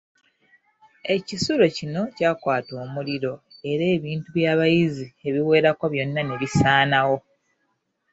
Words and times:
Ekisulo 1.15 1.65
kino 1.77 2.01
kyakwata 2.15 2.71
omuliro 2.83 3.33
era 3.71 3.83
ebintu 3.95 4.27
by'abayizi 4.35 5.05
ebiwerako 5.27 5.83
byonna 5.93 6.21
ne 6.23 6.35
bisaanawo. 6.41 7.17